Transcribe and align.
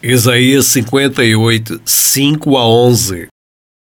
Isaías 0.00 0.66
58, 0.66 1.82
5 1.84 2.56
a 2.56 2.68
11. 2.68 3.26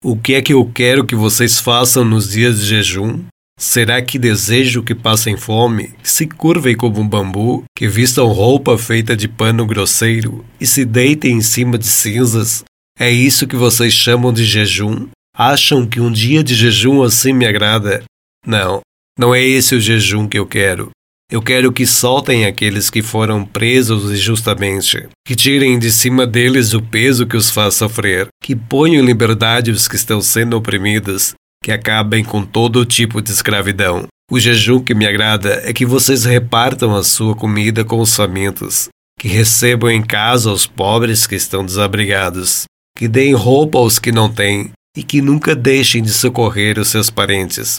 O 0.04 0.16
que 0.16 0.36
é 0.36 0.42
que 0.44 0.54
eu 0.54 0.64
quero 0.72 1.04
que 1.04 1.16
vocês 1.16 1.60
façam 1.60 2.06
nos 2.06 2.30
dias 2.30 2.60
de 2.60 2.68
jejum? 2.68 3.26
Será 3.60 4.00
que 4.04 4.20
desejo 4.20 4.84
que 4.84 4.94
passem 4.94 5.36
fome, 5.36 5.96
que 6.04 6.12
se 6.12 6.28
curvem 6.28 6.78
como 6.78 7.00
um 7.00 7.08
bambu, 7.08 7.64
que 7.76 7.88
vistam 7.88 8.28
roupa 8.28 8.78
feita 8.78 9.18
de 9.18 9.28
pano 9.28 9.66
grosseiro 9.66 10.46
e 10.62 10.68
se 10.68 10.86
deitem 10.86 11.38
em 11.38 11.42
cima 11.42 11.76
de 11.76 11.88
cinzas? 11.88 12.64
É 13.00 13.10
isso 13.10 13.48
que 13.48 13.56
vocês 13.56 13.92
chamam 13.92 14.32
de 14.32 14.46
jejum? 14.46 15.08
Acham 15.36 15.88
que 15.88 16.00
um 16.00 16.12
dia 16.12 16.44
de 16.44 16.54
jejum 16.54 17.02
assim 17.02 17.34
me 17.34 17.48
agrada? 17.48 18.04
Não, 18.46 18.82
não 19.18 19.34
é 19.34 19.42
esse 19.42 19.74
o 19.74 19.82
jejum 19.82 20.28
que 20.28 20.38
eu 20.38 20.46
quero. 20.46 20.92
Eu 21.32 21.42
quero 21.42 21.74
que 21.74 21.88
soltem 21.88 22.46
aqueles 22.46 22.92
que 22.92 23.02
foram 23.02 23.44
presos 23.44 24.12
injustamente, 24.12 25.08
que 25.26 25.36
tirem 25.36 25.80
de 25.80 25.92
cima 25.92 26.28
deles 26.28 26.74
o 26.74 26.82
peso 26.82 27.26
que 27.26 27.36
os 27.36 27.50
faz 27.50 27.74
sofrer, 27.74 28.28
que 28.44 28.56
ponham 28.56 29.04
em 29.04 29.06
liberdade 29.06 29.72
os 29.72 29.88
que 29.88 29.96
estão 29.96 30.22
sendo 30.22 30.56
oprimidos, 30.56 31.34
que 31.64 31.72
acabem 31.72 32.24
com 32.24 32.46
todo 32.46 32.86
tipo 32.86 33.24
de 33.24 33.32
escravidão. 33.32 34.06
O 34.32 34.40
jejum 34.40 34.80
que 34.80 34.94
me 34.94 35.08
agrada 35.08 35.62
é 35.64 35.74
que 35.74 35.86
vocês 35.86 36.26
repartam 36.26 36.96
a 36.96 37.04
sua 37.04 37.36
comida 37.36 37.84
com 37.84 38.00
os 38.00 38.16
famintos, 38.16 38.88
que 39.20 39.28
recebam 39.28 39.90
em 39.90 40.04
casa 40.04 40.52
os 40.52 40.68
pobres 40.68 41.26
que 41.26 41.36
estão 41.36 41.66
desabrigados, 41.66 42.66
que 42.96 43.08
deem 43.08 43.34
roupa 43.34 43.80
aos 43.80 43.98
que 43.98 44.12
não 44.12 44.32
têm 44.32 44.72
e 44.96 45.02
que 45.02 45.22
nunca 45.22 45.56
deixem 45.56 46.04
de 46.04 46.14
socorrer 46.14 46.78
os 46.78 46.90
seus 46.90 47.10
parentes, 47.10 47.78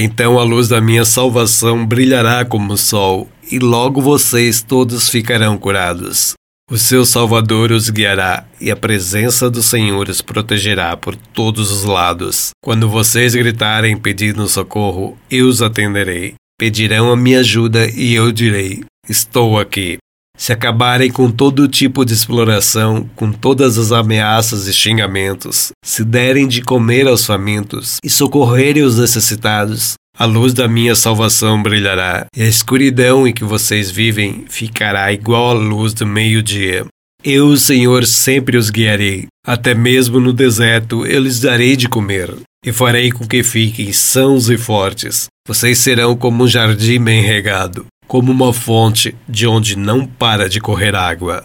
então 0.00 0.38
a 0.38 0.44
luz 0.44 0.68
da 0.68 0.80
minha 0.80 1.04
salvação 1.04 1.84
brilhará 1.84 2.44
como 2.44 2.74
o 2.74 2.78
sol, 2.78 3.28
e 3.50 3.58
logo 3.58 4.00
vocês 4.00 4.62
todos 4.62 5.08
ficarão 5.08 5.58
curados. 5.58 6.34
O 6.70 6.76
seu 6.76 7.04
Salvador 7.06 7.72
os 7.72 7.88
guiará, 7.88 8.44
e 8.60 8.70
a 8.70 8.76
presença 8.76 9.50
do 9.50 9.62
Senhor 9.62 10.08
os 10.08 10.20
protegerá 10.20 10.96
por 10.96 11.16
todos 11.16 11.70
os 11.70 11.84
lados. 11.84 12.50
Quando 12.62 12.88
vocês 12.88 13.34
gritarem 13.34 13.96
pedindo 13.96 14.46
socorro, 14.46 15.18
eu 15.30 15.46
os 15.46 15.62
atenderei. 15.62 16.34
Pedirão 16.58 17.10
a 17.10 17.16
minha 17.16 17.40
ajuda 17.40 17.88
e 17.88 18.14
eu 18.14 18.30
direi: 18.30 18.84
Estou 19.08 19.58
aqui. 19.58 19.96
Se 20.38 20.52
acabarem 20.52 21.10
com 21.10 21.28
todo 21.28 21.66
tipo 21.66 22.04
de 22.04 22.14
exploração, 22.14 23.10
com 23.16 23.32
todas 23.32 23.76
as 23.76 23.90
ameaças 23.90 24.68
e 24.68 24.72
xingamentos, 24.72 25.72
se 25.84 26.04
derem 26.04 26.46
de 26.46 26.62
comer 26.62 27.08
aos 27.08 27.26
famintos 27.26 27.96
e 28.04 28.08
socorrerem 28.08 28.84
os 28.84 28.96
necessitados, 28.96 29.94
a 30.16 30.24
luz 30.24 30.54
da 30.54 30.68
minha 30.68 30.94
salvação 30.94 31.60
brilhará, 31.60 32.26
e 32.36 32.42
a 32.42 32.46
escuridão 32.46 33.26
em 33.26 33.32
que 33.32 33.42
vocês 33.42 33.90
vivem 33.90 34.44
ficará 34.48 35.12
igual 35.12 35.50
à 35.50 35.52
luz 35.54 35.92
do 35.92 36.06
meio-dia. 36.06 36.86
Eu, 37.24 37.56
Senhor, 37.56 38.06
sempre 38.06 38.56
os 38.56 38.70
guiarei, 38.70 39.26
até 39.44 39.74
mesmo 39.74 40.20
no 40.20 40.32
deserto 40.32 41.04
eu 41.04 41.20
lhes 41.20 41.40
darei 41.40 41.74
de 41.74 41.88
comer, 41.88 42.32
e 42.64 42.72
farei 42.72 43.10
com 43.10 43.26
que 43.26 43.42
fiquem 43.42 43.92
sãos 43.92 44.48
e 44.48 44.56
fortes. 44.56 45.26
Vocês 45.46 45.78
serão 45.78 46.16
como 46.16 46.44
um 46.44 46.48
jardim 46.48 47.00
bem 47.00 47.22
regado, 47.22 47.86
como 48.08 48.32
uma 48.32 48.54
fonte 48.54 49.14
de 49.28 49.46
onde 49.46 49.76
não 49.76 50.06
para 50.06 50.48
de 50.48 50.60
correr 50.60 50.96
água. 50.96 51.44